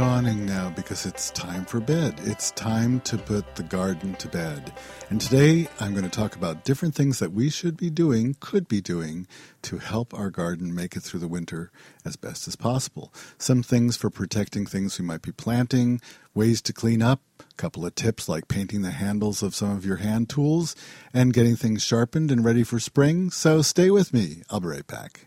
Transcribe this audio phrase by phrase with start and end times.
[0.00, 2.18] yawning now because it's time for bed.
[2.24, 4.72] It's time to put the garden to bed.
[5.10, 8.66] And today I'm going to talk about different things that we should be doing, could
[8.66, 9.26] be doing,
[9.60, 11.70] to help our garden make it through the winter
[12.02, 13.12] as best as possible.
[13.36, 16.00] Some things for protecting things we might be planting,
[16.34, 19.84] ways to clean up, a couple of tips like painting the handles of some of
[19.84, 20.74] your hand tools,
[21.12, 23.30] and getting things sharpened and ready for spring.
[23.30, 24.44] So stay with me.
[24.48, 25.26] I'll be right back.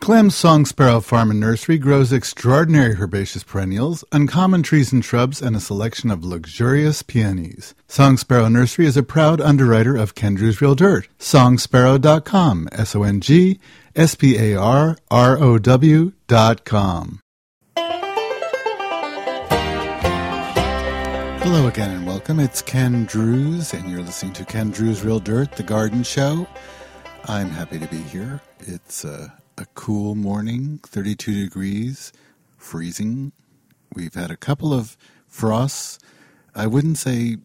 [0.00, 5.54] Klehm's Song Sparrow Farm and Nursery grows extraordinary herbaceous perennials, uncommon trees and shrubs, and
[5.54, 7.74] a selection of luxurious peonies.
[7.86, 11.06] Song Sparrow Nursery is a proud underwriter of Ken Druse Real Dirt.
[11.18, 12.68] Songsparrow.com.
[12.72, 13.60] S O N G
[13.94, 17.20] S P A R R O W dot com.
[21.42, 22.40] Hello again and welcome.
[22.40, 26.46] It's Ken Druse, and you're listening to Ken Druse Real Dirt, the garden show.
[27.26, 28.40] I'm happy to be here.
[28.60, 29.28] It's uh,
[29.60, 32.12] a cool morning, 32 degrees,
[32.56, 33.32] freezing.
[33.94, 34.96] We've had a couple of
[35.28, 35.98] frosts.
[36.54, 37.36] I wouldn't say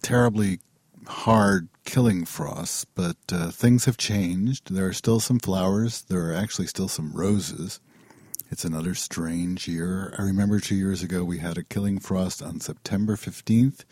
[0.00, 0.60] terribly
[1.06, 4.72] hard killing frosts, but uh, things have changed.
[4.72, 6.02] There are still some flowers.
[6.02, 7.80] There are actually still some roses.
[8.50, 10.14] It's another strange year.
[10.18, 13.84] I remember two years ago we had a killing frost on September 15th,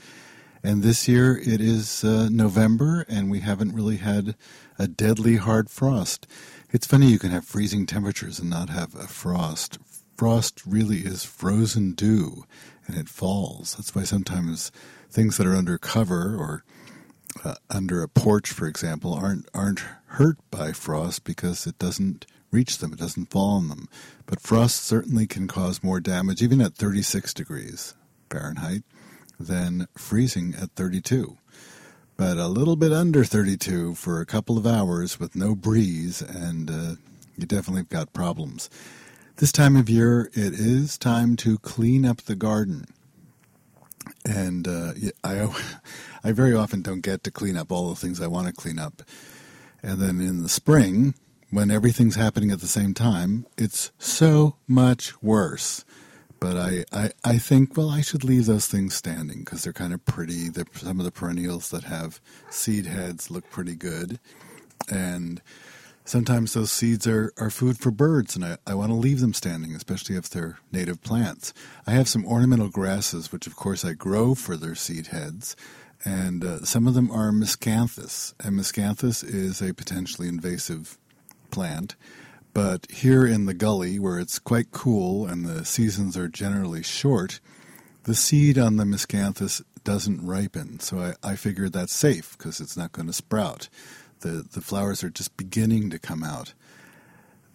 [0.62, 4.34] and this year it is uh, November, and we haven't really had
[4.78, 6.27] a deadly hard frost.
[6.77, 9.78] It's funny you can have freezing temperatures and not have a frost.
[10.14, 12.44] Frost really is frozen dew
[12.86, 13.77] and it falls.
[13.77, 14.70] That's why sometimes
[15.10, 16.64] things that are under cover or
[17.42, 22.77] uh, under a porch, for example, aren't aren't hurt by frost because it doesn't reach
[22.77, 23.88] them, it doesn't fall on them.
[24.27, 27.94] But frost certainly can cause more damage, even at 36 degrees
[28.28, 28.82] Fahrenheit,
[29.41, 31.38] than freezing at 32
[32.17, 36.70] but a little bit under 32 for a couple of hours with no breeze, and
[36.70, 36.95] uh,
[37.36, 38.70] you definitely have got problems.
[39.36, 42.87] This time of year, it is time to clean up the garden.
[44.25, 45.48] And uh, I,
[46.25, 48.78] I very often don't get to clean up all the things I want to clean
[48.78, 49.03] up.
[49.82, 51.15] And then in the spring,
[51.50, 55.84] when everything's happening at the same time, it's so much worse.
[56.38, 59.94] But I, I, I think, well, I should leave those things standing because they're kind
[59.94, 60.48] of pretty.
[60.48, 62.20] They're, some of the perennials that have
[62.50, 64.20] seed heads look pretty good.
[64.91, 65.41] And
[66.04, 69.34] sometimes those seeds are, are food for birds, and I, I want to leave them
[69.34, 71.52] standing, especially if they're native plants.
[71.86, 75.56] I have some ornamental grasses, which of course I grow for their seed heads,
[76.04, 78.34] and uh, some of them are miscanthus.
[78.44, 80.98] And miscanthus is a potentially invasive
[81.50, 81.96] plant.
[82.56, 87.39] But here in the gully, where it's quite cool and the seasons are generally short,
[88.05, 90.81] the seed on the miscanthus doesn't ripen.
[90.81, 93.69] So I, I figured that's safe because it's not going to sprout.
[94.21, 96.55] The, the flowers are just beginning to come out.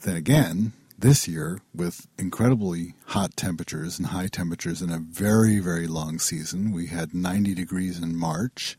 [0.04, 5.88] Then again, this year, with incredibly hot temperatures and high temperatures in a very, very
[5.88, 8.78] long season, we had 90 degrees in March,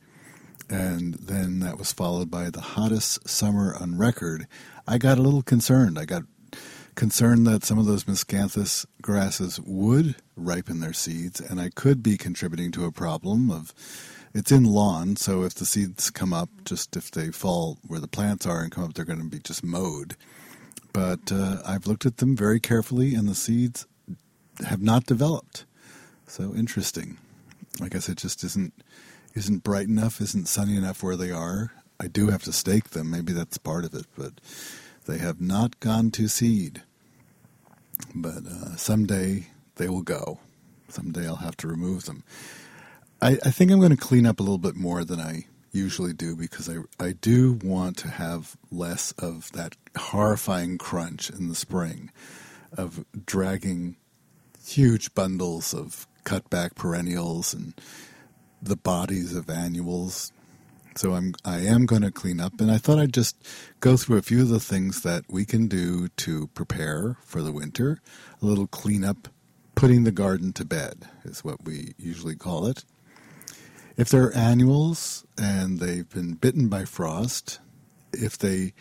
[0.69, 4.47] and then that was followed by the hottest summer on record
[4.87, 5.99] I got a little concerned.
[5.99, 6.25] I got
[6.95, 12.17] concerned that some of those miscanthus grasses would ripen their seeds, and I could be
[12.17, 13.73] contributing to a problem of
[14.35, 18.09] it's in lawn, so if the seeds come up, just if they fall where the
[18.09, 20.17] plants are and come up, they're going to be just mowed.
[20.93, 23.87] But uh, I've looked at them very carefully, and the seeds
[24.67, 25.65] have not developed.
[26.27, 27.19] So interesting.
[27.81, 28.73] I guess it just isn't
[29.35, 31.73] isn't bright enough, isn't sunny enough where they are,
[32.03, 33.11] I do have to stake them.
[33.11, 34.33] Maybe that's part of it, but
[35.07, 36.83] they have not gone to seed.
[38.13, 40.41] But uh, someday they will go.
[40.89, 42.25] Someday I'll have to remove them.
[43.21, 46.13] I, I think I'm going to clean up a little bit more than I usually
[46.13, 51.55] do because I, I do want to have less of that horrifying crunch in the
[51.55, 52.11] spring
[52.77, 53.97] of dragging
[54.67, 57.75] huge bundles of cutback perennials and
[58.63, 60.33] the bodies of annuals
[60.97, 63.37] so I'm I am going to clean up, and I thought I'd just
[63.81, 67.53] go through a few of the things that we can do to prepare for the
[67.53, 68.01] winter.
[68.41, 69.29] A little cleanup,
[69.75, 72.85] putting the garden to bed is what we usually call it.
[73.97, 77.61] If they're annuals and they've been bitten by frost,
[78.13, 78.73] if they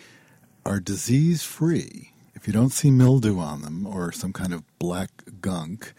[0.66, 5.10] are disease free, if you don't see mildew on them or some kind of black
[5.42, 5.94] gunk,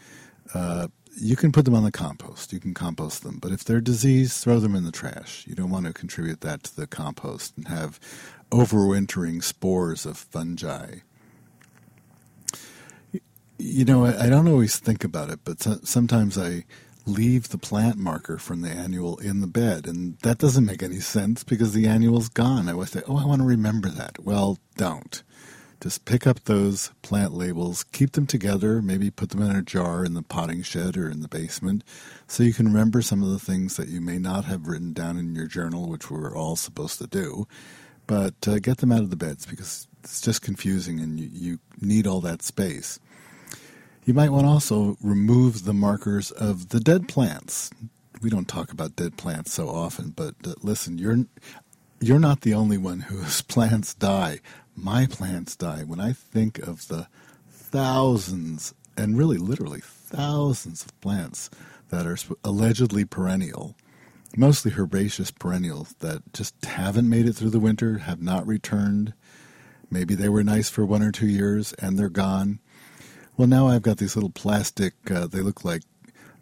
[0.54, 2.52] uh, you can put them on the compost.
[2.52, 3.38] You can compost them.
[3.40, 5.44] But if they're diseased, throw them in the trash.
[5.46, 8.00] You don't want to contribute that to the compost and have
[8.50, 10.96] overwintering spores of fungi.
[13.58, 16.64] You know, I, don't always think about it, but sometimes I
[17.06, 20.98] leave the plant marker from the annual in the bed, and that doesn't make any
[20.98, 22.68] sense because the annual's gone.
[22.68, 24.18] I would say, oh, I want to remember that.
[24.18, 25.22] Well, don't.
[25.82, 30.04] Just pick up those plant labels, keep them together, maybe put them in a jar
[30.04, 31.82] in the potting shed or in the basement
[32.28, 35.18] so you can remember some of the things that you may not have written down
[35.18, 37.48] in your journal, which we're all supposed to do.
[38.06, 41.58] But uh, get them out of the beds because it's just confusing and you, you
[41.80, 43.00] need all that space.
[44.04, 47.70] You might want to also remove the markers of the dead plants.
[48.20, 51.24] We don't talk about dead plants so often, but uh, listen, you're
[52.00, 54.40] you're not the only one whose plants die
[54.74, 55.82] my plants die.
[55.82, 57.08] When I think of the
[57.50, 61.50] thousands, and really literally thousands of plants
[61.90, 63.76] that are allegedly perennial,
[64.36, 69.14] mostly herbaceous perennials that just haven't made it through the winter, have not returned.
[69.90, 72.58] Maybe they were nice for one or two years and they're gone.
[73.36, 75.82] Well, now I've got these little plastic, uh, they look like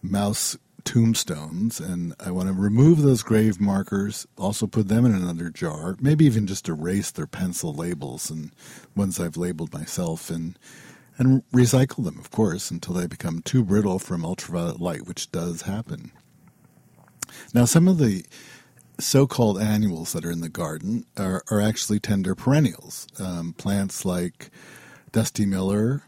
[0.03, 5.51] mouse tombstones, and I want to remove those grave markers, also put them in another
[5.51, 8.53] jar, maybe even just erase their pencil labels and
[8.97, 10.59] ones I've labeled myself, and
[11.19, 15.63] and recycle them, of course, until they become too brittle from ultraviolet light, which does
[15.63, 16.13] happen.
[17.53, 18.25] Now, some of the
[18.99, 23.07] so-called annuals that are in the garden are, are actually tender perennials.
[23.19, 24.51] Um, plants like
[25.13, 26.03] Dusty Miller,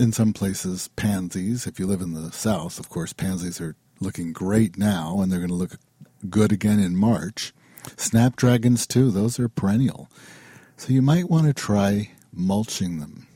[0.00, 1.66] in some places pansies.
[1.66, 5.38] If you live in the south, of course, pansies are looking great now, and they're
[5.38, 5.78] going to look
[6.28, 7.52] good again in March.
[7.96, 10.08] Snapdragons, too, those are perennial.
[10.76, 13.26] So you might want to try mulching them.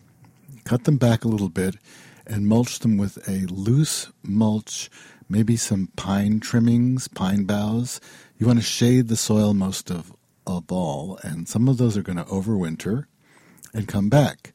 [0.64, 1.76] Cut them back a little bit
[2.26, 4.90] and mulch them with a loose mulch,
[5.28, 8.00] maybe some pine trimmings, pine boughs.
[8.38, 10.14] You want to shade the soil most of,
[10.46, 13.04] of all, and some of those are going to overwinter
[13.74, 14.54] and come back.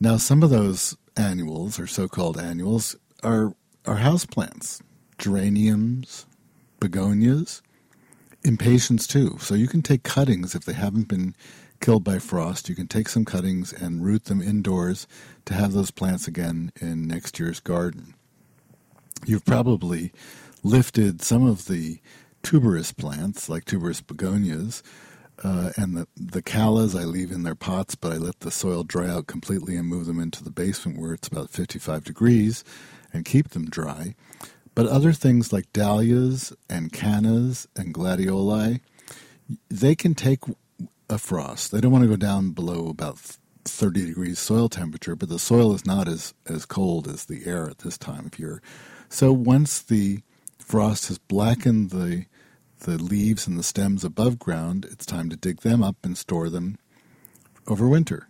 [0.00, 3.54] Now, some of those annuals, or so called annuals, are,
[3.86, 4.82] are house plants
[5.22, 6.26] geraniums,
[6.80, 7.62] begonias,
[8.42, 9.38] impatiens too.
[9.40, 11.36] So you can take cuttings if they haven't been
[11.80, 12.68] killed by frost.
[12.68, 15.06] You can take some cuttings and root them indoors
[15.44, 18.14] to have those plants again in next year's garden.
[19.24, 20.12] You've probably
[20.64, 22.00] lifted some of the
[22.42, 24.82] tuberous plants, like tuberous begonias,
[25.44, 28.82] uh, and the, the callas I leave in their pots, but I let the soil
[28.82, 32.64] dry out completely and move them into the basement where it's about 55 degrees
[33.12, 34.16] and keep them dry.
[34.74, 38.80] But other things like dahlias and cannas and gladioli,
[39.68, 40.40] they can take
[41.10, 41.72] a frost.
[41.72, 43.18] They don't want to go down below about
[43.64, 47.68] 30 degrees soil temperature, but the soil is not as, as cold as the air
[47.68, 48.62] at this time of year.
[49.08, 50.20] So once the
[50.58, 52.26] frost has blackened the
[52.80, 56.48] the leaves and the stems above ground, it's time to dig them up and store
[56.48, 56.78] them
[57.68, 58.28] over winter.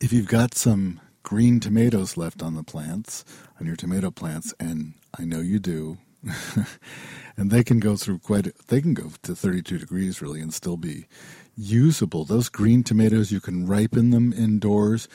[0.00, 3.24] If you've got some green tomatoes left on the plants,
[3.58, 5.98] on your tomato plants, and I know you do.
[7.36, 10.76] and they can go through quite, they can go to 32 degrees really and still
[10.76, 11.08] be
[11.56, 12.24] usable.
[12.24, 15.08] Those green tomatoes, you can ripen them indoors,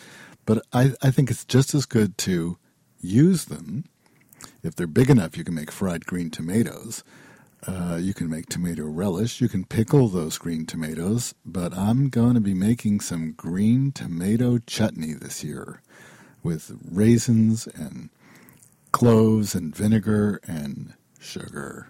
[0.46, 2.58] but I, I think it's just as good to
[3.00, 3.86] use them.
[4.64, 7.06] If they're big enough, you can make fried green tomatoes.
[7.66, 9.40] Uh, you can make tomato relish.
[9.40, 14.58] You can pickle those green tomatoes, but I'm going to be making some green tomato
[14.58, 15.82] chutney this year
[16.44, 18.10] with raisins and
[18.92, 21.88] cloves and vinegar and sugar,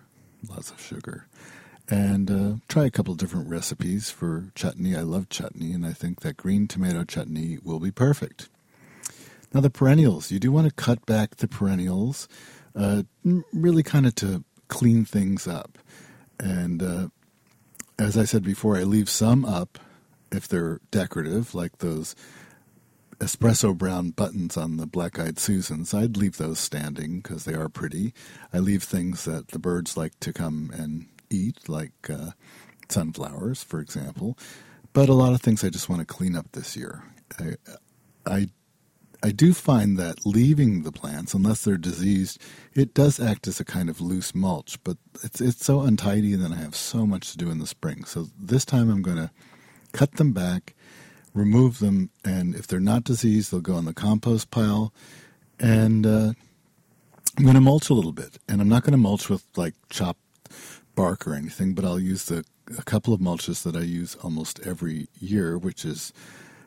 [0.50, 1.27] lots of sugar.
[1.89, 4.95] And uh, try a couple different recipes for chutney.
[4.95, 8.50] I love chutney, and I think that green tomato chutney will be perfect.
[9.53, 10.31] Now, the perennials.
[10.31, 12.30] You do want to cut back the perennials,
[12.75, 13.04] uh,
[13.52, 15.78] really kind of to clean things up.
[16.40, 17.07] And uh,
[17.99, 19.78] as I said before, I leave some up
[20.31, 22.16] if they're decorative, like those
[23.21, 25.94] espresso brown buttons on the black eyed Susans.
[25.94, 28.13] I'd leave those standing because they are pretty.
[28.51, 32.31] I leave things that the birds like to come and eat, like uh,
[32.90, 34.37] sunflowers, for example.
[34.92, 37.04] But a lot of things I just want to clean up this year.
[37.40, 37.54] I,
[38.25, 38.47] I,
[39.23, 42.42] I do find that leaving the plants, unless they're diseased,
[42.73, 44.83] it does act as a kind of loose mulch.
[44.83, 47.68] But it's it's so untidy, and then I have so much to do in the
[47.68, 48.04] spring.
[48.04, 49.31] So this time I'm going to
[49.94, 50.75] cut them back
[51.33, 54.94] remove them, and if they're not diseased, they'll go in the compost pile.
[55.59, 56.33] And uh,
[57.38, 59.76] I'm going to mulch a little bit, and I'm not going to mulch with like
[59.90, 60.19] chopped
[60.95, 62.44] bark or anything, but I'll use the
[62.78, 66.14] a couple of mulches that I use almost every year, which is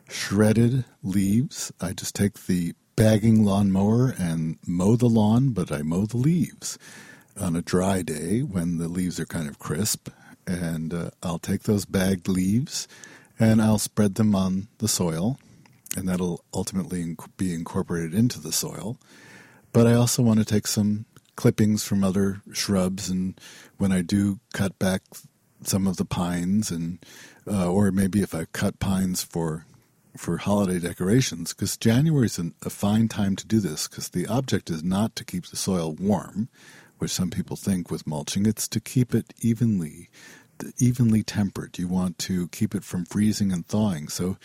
[0.09, 1.73] shredded leaves.
[1.80, 6.78] I just take the bagging lawnmower and mow the lawn, but I mow the leaves
[7.40, 10.09] on a dry day when the leaves are kind of crisp.
[10.47, 12.87] And uh, I'll take those bagged leaves
[13.38, 15.38] and I'll spread them on the soil,
[15.96, 18.98] and that'll ultimately be incorporated into the soil.
[19.72, 23.40] But I also want to take some clippings from other shrubs, and
[23.78, 25.02] when I do cut back
[25.62, 27.04] some of the pines, and
[27.46, 29.66] uh, or maybe if I cut pines for
[30.16, 34.70] for holiday decorations because January is a fine time to do this because the object
[34.70, 36.48] is not to keep the soil warm,
[36.98, 38.46] which some people think with mulching.
[38.46, 40.08] It's to keep it evenly,
[40.78, 41.78] evenly tempered.
[41.78, 44.08] You want to keep it from freezing and thawing.
[44.08, 44.37] So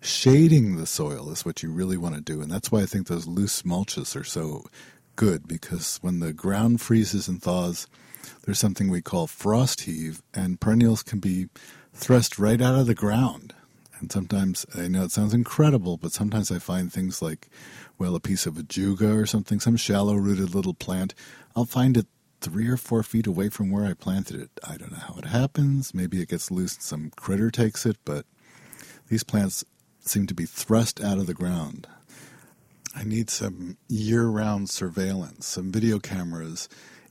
[0.00, 3.06] shading the soil is what you really want to do, and that's why I think
[3.06, 4.64] those loose mulches are so
[5.16, 7.86] good because when the ground freezes and thaws,
[8.44, 11.48] there's something we call frost heave, and perennials can be
[11.92, 13.54] thrust right out of the ground.
[14.00, 17.48] And sometimes, I know it sounds incredible, but sometimes I find things like,
[17.98, 21.14] well, a piece of ajuga or something, some shallow rooted little plant,
[21.56, 22.06] I'll find it
[22.44, 24.50] three or four feet away from where I planted it.
[24.62, 25.94] I don't know how it happens.
[25.94, 28.26] Maybe it gets loose and some critter takes it, but
[29.08, 29.64] these plants
[30.00, 31.86] seem to be thrust out of the ground.
[32.94, 36.68] I need some year round surveillance, some video cameras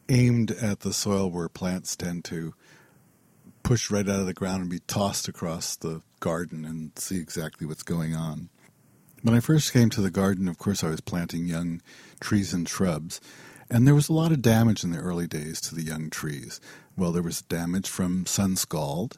[0.08, 2.54] aimed at the soil where plants tend to
[3.64, 7.66] push right out of the ground and be tossed across the garden and see exactly
[7.66, 8.50] what's going on.
[9.24, 11.82] When I first came to the garden, of course, I was planting young
[12.20, 13.20] trees and shrubs,
[13.74, 16.62] and there was a lot of damage in the early days to the young trees.
[16.96, 19.18] Well, there was damage from sun scald,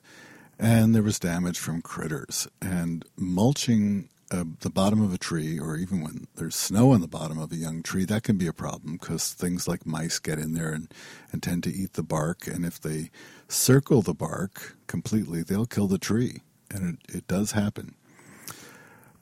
[0.57, 2.47] and there was damage from critters.
[2.61, 7.07] And mulching uh, the bottom of a tree, or even when there's snow on the
[7.07, 10.39] bottom of a young tree, that can be a problem because things like mice get
[10.39, 10.89] in there and,
[11.33, 12.47] and tend to eat the bark.
[12.47, 13.11] And if they
[13.49, 16.43] circle the bark completely, they'll kill the tree.
[16.71, 17.95] And it, it does happen.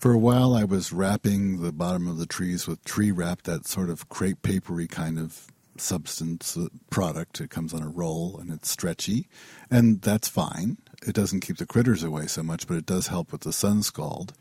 [0.03, 3.65] For a while, I was wrapping the bottom of the trees with tree wrap, that
[3.65, 7.39] sort of crepe papery kind of substance uh, product.
[7.39, 9.29] It comes on a roll and it's stretchy,
[9.72, 10.75] and that's fine.
[11.07, 13.81] It doesn't keep the critters away so much, but it does help with the sun
[13.81, 14.33] scald.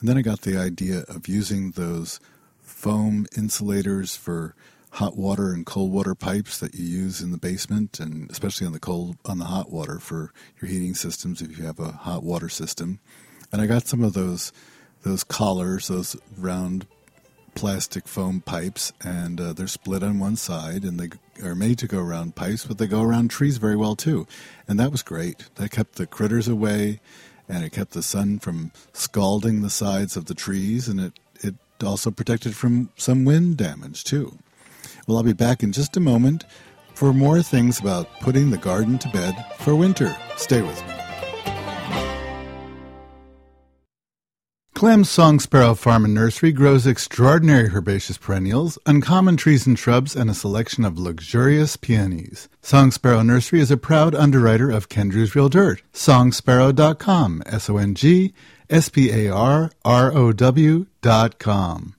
[0.00, 2.18] And then I got the idea of using those
[2.62, 4.54] foam insulators for
[4.92, 8.72] hot water and cold water pipes that you use in the basement and especially on
[8.72, 12.22] the cold on the hot water for your heating systems if you have a hot
[12.22, 12.98] water system.
[13.52, 14.54] And I got some of those
[15.02, 16.86] those collars, those round
[17.54, 21.08] plastic foam pipes, and uh, they're split on one side, and they
[21.42, 24.26] are made to go around pipes, but they go around trees very well too.
[24.68, 25.48] And that was great.
[25.54, 27.00] That kept the critters away
[27.48, 31.54] and it kept the sun from scalding the sides of the trees, and it, it
[31.84, 34.36] also protected from some wind damage, too.
[35.06, 36.44] Well, I'll be back in just a moment
[36.94, 40.16] for more things about putting the garden to bed for winter.
[40.36, 40.95] Stay with me.
[44.76, 50.28] Klehm's Song Sparrow Farm and Nursery grows extraordinary herbaceous perennials, uncommon trees and shrubs, and
[50.28, 52.50] a selection of luxurious peonies.
[52.60, 55.80] Song Sparrow Nursery is a proud underwriter of Ken Druse Real Dirt.
[55.94, 57.42] Songsparrow.com.
[57.46, 58.34] S O N G
[58.68, 61.94] S P A R R O W dot com.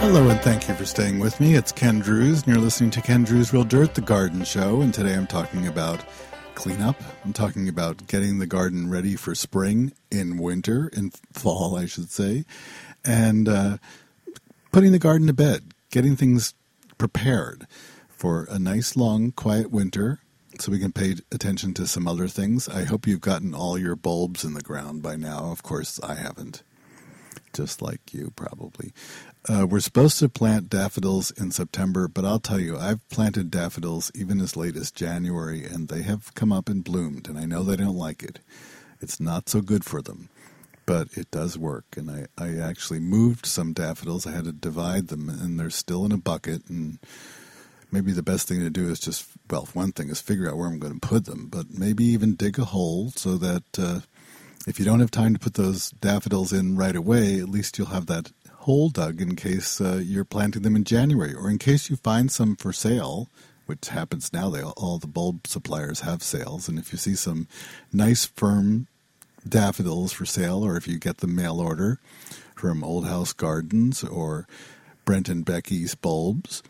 [0.00, 1.54] Hello and thank you for staying with me.
[1.54, 4.92] It's Ken Druse, and you're listening to Ken Druse Real Dirt, the garden show, and
[4.92, 6.04] today I'm talking about
[6.56, 7.00] cleanup.
[7.24, 12.10] I'm talking about getting the garden ready for spring, in winter, in fall, I should
[12.10, 12.44] say,
[13.04, 13.78] and uh,
[14.72, 16.54] putting the garden to bed, getting things
[16.98, 17.68] prepared
[18.08, 20.20] for a nice, long, quiet winter
[20.58, 22.68] so we can pay attention to some other things.
[22.68, 25.50] I hope you've gotten all your bulbs in the ground by now.
[25.52, 26.62] Of course, I haven't
[27.56, 28.92] just like you probably.
[29.48, 34.12] Uh, we're supposed to plant daffodils in September, but I'll tell you, I've planted daffodils
[34.14, 37.62] even as late as January, and they have come up and bloomed, and I know
[37.62, 38.40] they don't like it.
[39.00, 40.28] It's not so good for them,
[40.84, 41.84] but it does work.
[41.96, 44.26] And I, I actually moved some daffodils.
[44.26, 46.68] I had to divide them, and they're still in a bucket.
[46.68, 46.98] And
[47.90, 50.68] maybe the best thing to do is just, well, one thing is figure out where
[50.68, 53.78] I'm going to put them, but maybe even dig a hole so that.
[53.78, 54.00] Uh,
[54.66, 57.88] if you don't have time to put those daffodils in right away, at least you'll
[57.88, 61.88] have that hole dug in case uh, you're planting them in January, or in case
[61.88, 63.28] you find some for sale,
[63.66, 64.50] which happens now.
[64.50, 67.46] They all the bulb suppliers have sales, and if you see some
[67.92, 68.88] nice firm
[69.48, 72.00] daffodils for sale, or if you get the mail order
[72.56, 74.48] from Old House Gardens or
[75.04, 76.64] Brent and Becky's bulbs,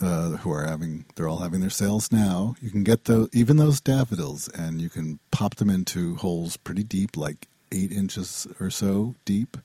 [0.00, 2.54] uh, who are having they're all having their sales now.
[2.60, 6.84] You can get the even those daffodils, and you can pop them into holes pretty
[6.84, 9.56] deep, like eight inches or so deep,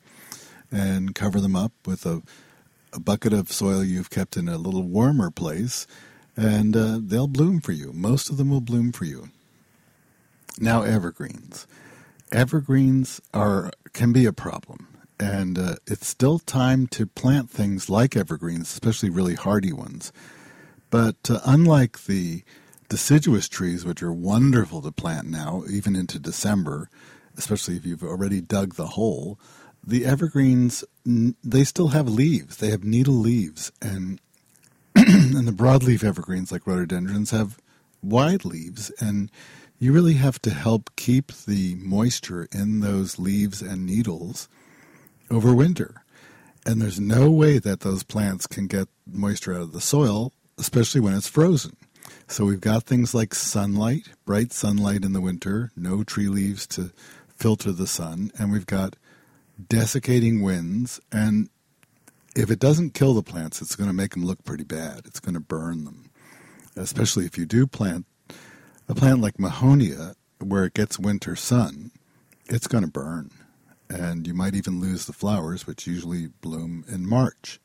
[0.71, 2.21] and cover them up with a,
[2.93, 5.87] a bucket of soil you've kept in a little warmer place,
[6.35, 7.91] and uh, they'll bloom for you.
[7.93, 9.29] Most of them will bloom for you.
[10.59, 11.67] Now evergreens.
[12.31, 18.15] Evergreens are can be a problem and uh, it's still time to plant things like
[18.15, 20.11] evergreens, especially really hardy ones.
[20.89, 22.43] But uh, unlike the
[22.89, 26.89] deciduous trees, which are wonderful to plant now, even into December,
[27.37, 29.39] especially if you've already dug the hole,
[29.85, 32.57] the evergreens they still have leaves.
[32.57, 34.19] They have needle leaves, and
[34.95, 37.59] and the broadleaf evergreens like rhododendrons have
[38.01, 39.29] wide leaves, and
[39.77, 44.47] you really have to help keep the moisture in those leaves and needles
[45.29, 46.03] over winter.
[46.65, 51.01] And there's no way that those plants can get moisture out of the soil, especially
[51.01, 51.75] when it's frozen.
[52.27, 56.91] So we've got things like sunlight, bright sunlight in the winter, no tree leaves to
[57.35, 58.95] filter the sun, and we've got
[59.69, 60.99] desiccating winds.
[61.11, 61.49] And
[62.35, 65.01] if it doesn't kill the plants, it's going to make them look pretty bad.
[65.05, 66.09] It's going to burn them,
[66.75, 68.05] especially if you do plant
[68.87, 71.91] a plant like Mahonia, where it gets winter sun,
[72.47, 73.31] it's going to burn.
[73.95, 77.59] And you might even lose the flowers, which usually bloom in March.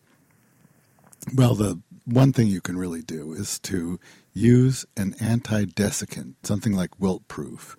[1.34, 3.98] Well, the one thing you can really do is to
[4.32, 7.76] use an anti desiccant, something like Wilt-Pruf.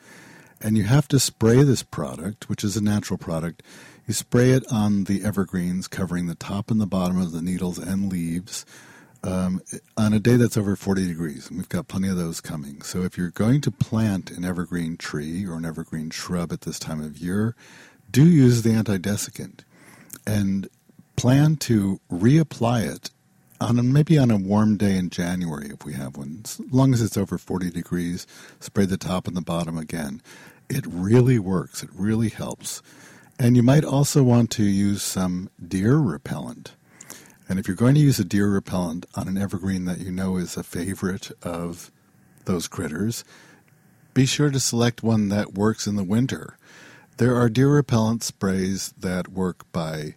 [0.60, 3.64] And you have to spray this product, which is a natural product.
[4.08, 7.80] You spray it on the evergreens, covering the top and the bottom of the needles
[7.80, 8.66] and leaves
[9.24, 9.62] um,
[9.98, 11.48] on a day that's over 40 degrees.
[11.48, 12.82] And we've got plenty of those coming.
[12.82, 16.80] So if you're going to plant an evergreen tree or an evergreen shrub at this
[16.80, 17.56] time of year,
[18.12, 19.62] do use the anti-desiccant
[20.26, 20.68] and
[21.16, 23.10] plan to reapply it
[23.60, 26.42] on a, maybe on a warm day in January if we have one.
[26.44, 28.26] As long as it's over 40 degrees,
[28.60, 30.22] spray the top and the bottom again.
[30.70, 31.84] It really works.
[31.84, 32.82] It really helps.
[33.38, 36.74] And you might also want to use some deer repellent.
[37.48, 40.38] And if you're going to use a deer repellent on an evergreen that you know
[40.38, 41.92] is a favorite of
[42.46, 43.24] those critters,
[44.14, 46.58] be sure to select one that works in the winter.
[47.18, 50.16] There are deer repellent sprays that work by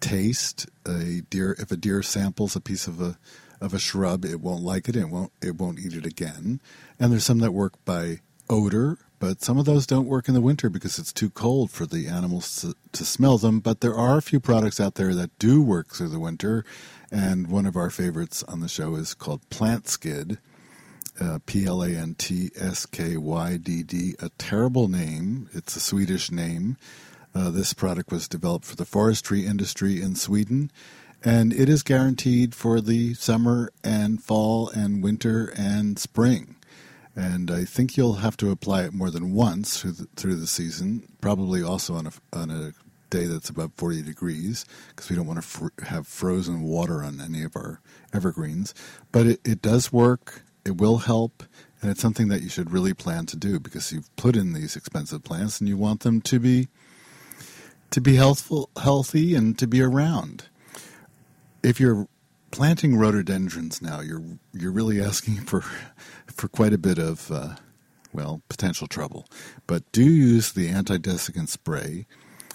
[0.00, 0.68] taste.
[0.86, 3.18] A deer, if a deer samples a piece of a
[3.60, 4.96] of a shrub, it won't like it.
[4.96, 6.60] It won't it won't eat it again.
[6.98, 10.40] And there's some that work by odor but some of those don't work in the
[10.40, 13.60] winter because it's too cold for the animals to, to smell them.
[13.60, 16.64] But there are a few products out there that do work through the winter,
[17.12, 20.38] and one of our favorites on the show is called Plantskydd.
[21.20, 25.48] Uh, P L A N T S K Y D D, a terrible name.
[25.52, 26.76] It's a Swedish name.
[27.34, 30.70] Uh, this product was developed for the forestry industry in Sweden,
[31.22, 36.56] and it is guaranteed for the summer and fall and winter and spring
[37.16, 40.46] and I think you'll have to apply it more than once through the, through the
[40.46, 41.08] season.
[41.20, 42.72] Probably also on a on a
[43.10, 47.20] day that's above 40 degrees because we don't want to fr- have frozen water on
[47.20, 47.80] any of our
[48.12, 48.72] evergreens.
[49.10, 50.42] But it, it does work.
[50.64, 51.42] It will help,
[51.80, 54.76] and it's something that you should really plan to do because you've put in these
[54.76, 56.68] expensive plants and you want them to be
[57.90, 60.44] to be healthful, healthy, and to be around.
[61.62, 62.06] If you're
[62.50, 65.64] planting rhododendrons now, you're you're really asking for
[66.26, 67.56] for quite a bit of uh,
[68.12, 69.26] well potential trouble.
[69.66, 72.06] But do use the anti-desiccant spray.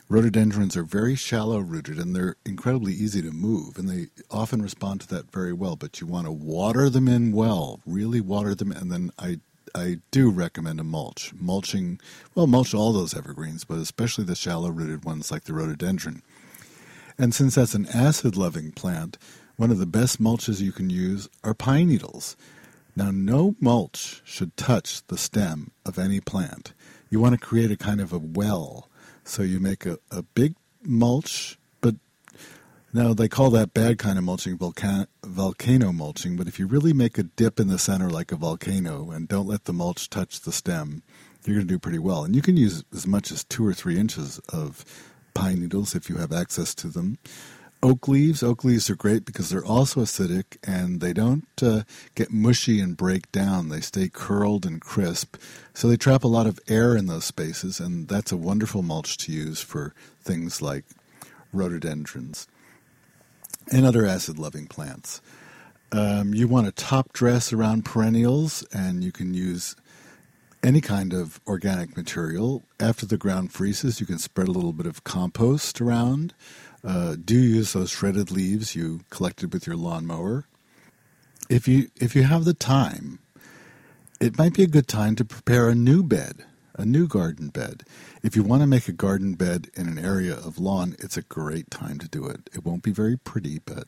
[0.07, 5.01] Rhododendrons are very shallow rooted and they're incredibly easy to move, and they often respond
[5.01, 5.75] to that very well.
[5.75, 9.39] But you want to water them in well, really water them, and then I
[9.73, 11.33] I do recommend a mulch.
[11.35, 11.99] Mulching,
[12.33, 16.21] well, mulch all those evergreens, but especially the shallow rooted ones like the rhododendron.
[17.17, 19.17] And since that's an acid loving plant,
[19.57, 22.37] one of the best mulches you can use are pine needles.
[22.95, 26.73] Now, no mulch should touch the stem of any plant.
[27.09, 28.89] You want to create a kind of a well.
[29.25, 31.95] So you make a, a big mulch, but
[32.93, 36.37] now they call that bad kind of mulching volcan- volcano mulching.
[36.37, 39.47] But if you really make a dip in the center like a volcano and don't
[39.47, 41.01] let the mulch touch the stem,
[41.43, 42.23] you're going to do pretty well.
[42.23, 44.85] And you can use as much as two or three inches of
[45.33, 47.17] pine needles if you have access to them
[47.85, 48.41] oak leaves.
[48.41, 51.83] Oak leaves are great because they're also acidic and they don't uh,
[52.15, 53.69] get mushy and break down.
[53.69, 55.37] They stay curled and crisp.
[55.73, 59.17] So they trap a lot of air in those spaces, and that's a wonderful mulch
[59.17, 60.85] to use for things like
[61.53, 62.47] rhododendrons
[63.71, 65.21] and other acid loving plants.
[65.91, 69.75] Um, you want a top dress around perennials, and you can use
[70.63, 72.63] any kind of organic material.
[72.79, 76.33] After the ground freezes, you can spread a little bit of compost around.
[76.85, 80.45] Uh, do use those shredded leaves you collected with your lawnmower.
[81.49, 83.19] If you if you have the time,
[84.19, 86.45] it might be a good time to prepare a new bed,
[86.75, 87.83] a new garden bed.
[88.21, 91.23] If you want to make a garden bed in an area of lawn, it's a
[91.23, 92.49] great time to do it.
[92.53, 93.87] It won't be very pretty, but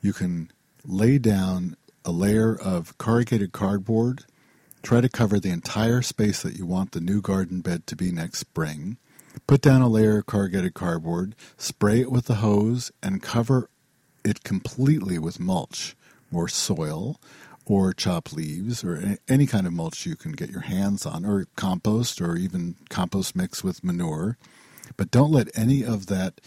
[0.00, 0.50] you can
[0.84, 4.24] lay down a layer of corrugated cardboard.
[4.82, 8.10] Try to cover the entire space that you want the new garden bed to be
[8.12, 8.96] next spring.
[9.46, 13.68] Put down a layer of corrugated cardboard, spray it with the hose, and cover
[14.24, 15.96] it completely with mulch
[16.32, 17.20] or soil
[17.64, 21.46] or chopped leaves or any kind of mulch you can get your hands on, or
[21.56, 24.36] compost or even compost mix with manure.
[24.96, 26.40] But don't let any of that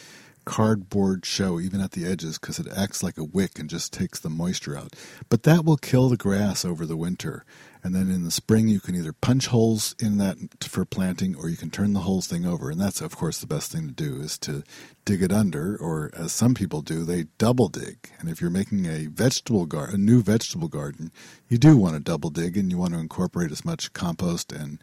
[0.46, 4.20] cardboard show even at the edges because it acts like a wick and just takes
[4.20, 4.94] the moisture out.
[5.30, 7.44] But that will kill the grass over the winter.
[7.84, 11.50] And then in the spring, you can either punch holes in that for planting or
[11.50, 12.72] you can turn the whole thing over.
[12.72, 14.64] And that's, of course, the best thing to do is to
[15.06, 18.10] dig it under, or as some people do, they double dig.
[18.20, 21.12] And if you're making a vegetable garden, a new vegetable garden,
[21.48, 24.82] you do want to double dig and you want to incorporate as much compost and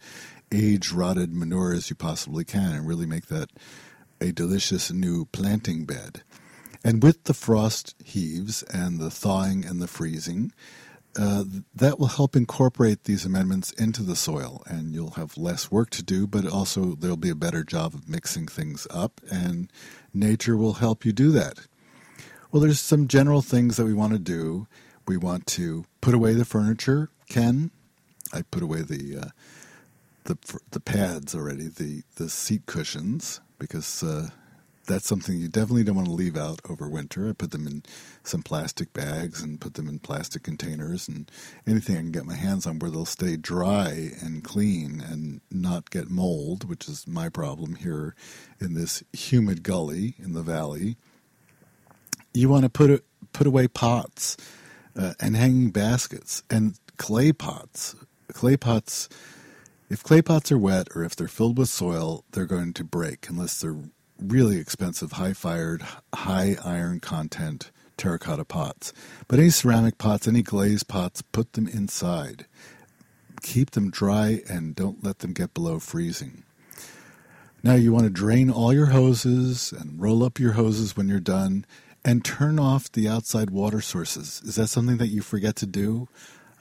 [0.52, 3.50] age rotted manure as you possibly can and really make that
[4.22, 6.22] a delicious new planting bed.
[6.84, 10.52] And with the frost heaves and the thawing and the freezing,
[11.18, 15.90] uh, that will help incorporate these amendments into the soil, and you'll have less work
[15.90, 19.70] to do, but also there'll be a better job of mixing things up, and
[20.14, 21.66] nature will help you do that.
[22.50, 24.66] Well, there's some general things that we want to do.
[25.06, 27.10] We want to put away the furniture.
[27.28, 27.70] Ken,
[28.32, 29.28] I put away the uh,
[30.24, 30.38] the
[30.70, 34.28] the pads already, the the seat cushions because uh,
[34.88, 37.28] that's something you definitely don't want to leave out over winter.
[37.28, 37.84] I put them in
[38.24, 41.30] some plastic bags and put them in plastic containers and
[41.64, 45.90] anything I can get my hands on where they'll stay dry and clean and not
[45.90, 48.16] get mold, which is my problem here
[48.60, 50.96] in this humid gully in the valley.
[52.34, 54.36] You want to put it, put away pots
[54.96, 57.94] uh, and hanging baskets and clay pots.
[58.32, 59.08] Clay pots.
[59.92, 63.28] If clay pots are wet or if they're filled with soil, they're going to break
[63.28, 63.76] unless they're
[64.18, 65.82] really expensive, high fired,
[66.14, 68.94] high iron content terracotta pots.
[69.28, 72.46] But any ceramic pots, any glazed pots, put them inside.
[73.42, 76.44] Keep them dry and don't let them get below freezing.
[77.62, 81.20] Now you want to drain all your hoses and roll up your hoses when you're
[81.20, 81.66] done
[82.02, 84.40] and turn off the outside water sources.
[84.42, 86.08] Is that something that you forget to do?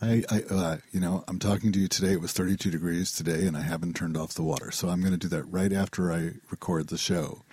[0.01, 2.13] I, I uh, you know, I'm talking to you today.
[2.13, 4.71] It was 32 degrees today, and I haven't turned off the water.
[4.71, 7.43] So I'm going to do that right after I record the show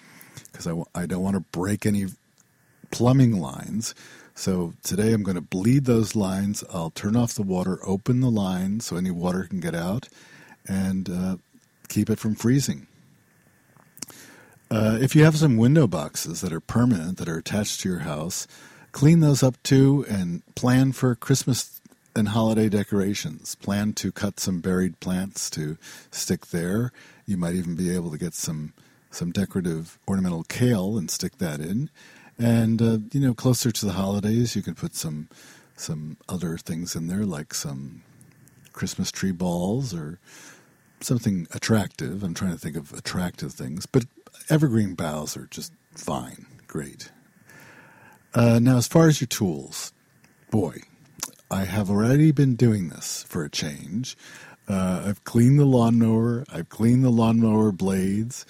[0.51, 2.07] because I, I don't want to break any
[2.91, 3.95] plumbing lines.
[4.35, 6.65] So today I'm going to bleed those lines.
[6.73, 10.09] I'll turn off the water, open the line so any water can get out,
[10.67, 11.37] and uh,
[11.89, 12.87] keep it from freezing.
[14.71, 18.01] Uh, if you have some window boxes that are permanent, that are attached to your
[18.01, 18.47] house,
[18.93, 21.78] clean those up too and plan for Christmas
[22.19, 23.55] and holiday decorations.
[23.55, 25.79] Plan to cut some berried plants to
[26.11, 26.93] stick there.
[27.25, 28.75] You might even be able to get some
[29.11, 31.89] some decorative ornamental kale and stick that in.
[32.39, 35.29] And uh, you know, closer to the holidays, you can put some
[35.77, 38.03] some other things in there, like some
[38.73, 40.19] Christmas tree balls or
[41.01, 42.23] something attractive.
[42.23, 44.05] I'm trying to think of attractive things, but
[44.51, 47.11] evergreen boughs are just fine, great.
[48.35, 49.93] Uh, now, as far as your tools,
[50.51, 50.81] boy,
[51.51, 54.17] I have already been doing this for a change.
[54.69, 56.45] Uh, I've cleaned the lawnmower.
[56.53, 58.45] I've cleaned the lawnmower blades.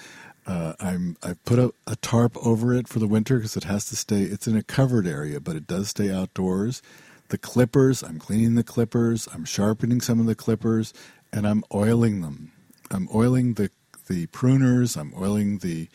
[0.47, 3.85] Uh, I'm I've put a, a, tarp over it for the winter because it has
[3.87, 4.23] to stay.
[4.23, 6.83] It's in a covered area, but it does stay outdoors.
[7.29, 9.29] The clippers, I'm cleaning the clippers.
[9.33, 10.95] I'm sharpening some of the clippers,
[11.33, 12.53] and I'm oiling them.
[12.91, 13.71] I'm oiling the
[14.09, 14.97] the pruners.
[14.97, 15.89] I'm oiling the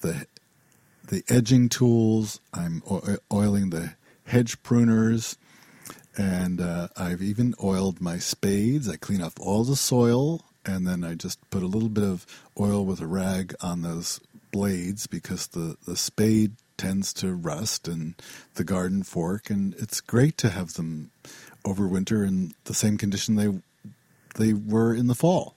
[0.00, 0.26] the
[1.08, 2.40] the edging tools.
[2.54, 2.82] I'm
[3.32, 3.94] oiling the
[4.26, 5.36] hedge pruners,
[6.16, 8.88] and uh, I've even oiled my spades.
[8.88, 12.26] I clean off all the soil and then I just put a little bit of
[12.58, 14.20] oil with a rag on those
[14.50, 18.14] blades because the, the spade tends to rust and
[18.54, 21.10] the garden fork and it's great to have them
[21.64, 23.62] overwinter in the same condition they
[24.34, 25.54] they were in the fall.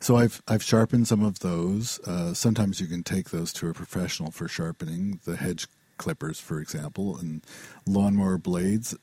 [0.00, 2.00] So I've I've sharpened some of those.
[2.00, 5.20] Uh, sometimes you can take those to a professional for sharpening.
[5.24, 7.42] The hedge clippers, for example, and
[7.86, 8.96] lawnmower blades.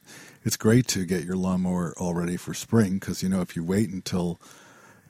[0.43, 3.63] It's great to get your lawnmower all ready for spring because, you know, if you
[3.63, 4.39] wait until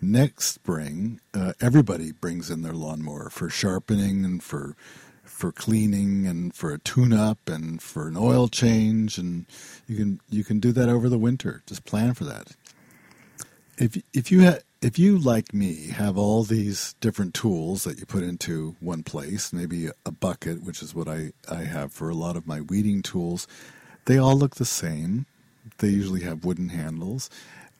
[0.02, 4.76] next spring, uh, everybody brings in their lawnmower for sharpening and for
[5.24, 9.46] for cleaning and for a tune-up and for an oil change, and
[9.88, 11.64] you can you can do that over the winter.
[11.66, 12.52] Just plan for that.
[13.78, 18.06] If if you have if you, like me, have all these different tools that you
[18.06, 22.16] put into one place, maybe a bucket, which is what I, I have for a
[22.16, 23.48] lot of my weeding tools,
[24.06, 25.26] they all look the same.
[25.78, 27.30] They usually have wooden handles.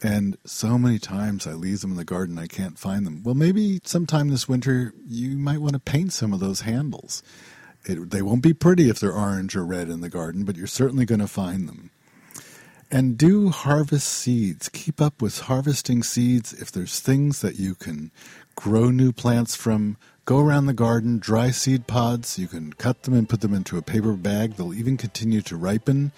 [0.02, 3.22] And so many times I leave them in the garden, I can't find them.
[3.22, 7.22] Well, maybe sometime this winter you might want to paint some of those handles.
[7.86, 10.68] It, they won't be pretty if they're orange or red in the garden, but you're
[10.68, 11.92] certainly going to find them.
[12.94, 14.70] And do harvest seeds.
[14.70, 16.54] Keep up with harvesting seeds.
[16.54, 18.12] If there's things that you can
[18.56, 22.38] grow new plants from, go around the garden, dry seed pods.
[22.38, 24.58] You can cut them and put them into a paper bag.
[24.58, 26.12] They'll even continue to ripen.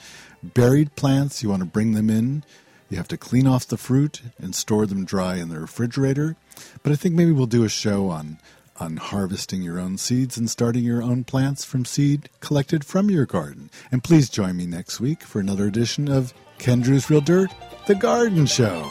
[0.43, 2.43] Berried plants, you want to bring them in.
[2.89, 6.35] You have to clean off the fruit and store them dry in the refrigerator.
[6.83, 8.37] But I think maybe we'll do a show on
[8.77, 13.25] on harvesting your own seeds and starting your own plants from seed collected from your
[13.25, 13.69] garden.
[13.89, 17.51] And please join me next week for another edition of Ken Druse Real Dirt,
[17.87, 18.83] the Garden Show.